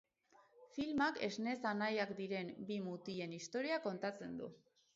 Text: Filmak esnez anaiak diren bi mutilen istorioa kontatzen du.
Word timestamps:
Filmak 0.77 1.19
esnez 1.27 1.55
anaiak 1.73 2.15
diren 2.21 2.51
bi 2.71 2.81
mutilen 2.89 3.39
istorioa 3.41 3.81
kontatzen 3.87 4.37
du. 4.41 4.53